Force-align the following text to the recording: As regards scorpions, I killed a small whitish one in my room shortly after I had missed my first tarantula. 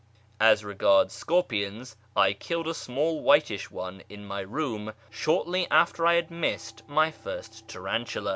As 0.39 0.65
regards 0.65 1.13
scorpions, 1.13 1.95
I 2.15 2.33
killed 2.33 2.67
a 2.67 2.73
small 2.73 3.21
whitish 3.21 3.69
one 3.69 4.01
in 4.09 4.25
my 4.25 4.39
room 4.39 4.93
shortly 5.11 5.67
after 5.69 6.07
I 6.07 6.15
had 6.15 6.31
missed 6.31 6.81
my 6.89 7.11
first 7.11 7.67
tarantula. 7.67 8.29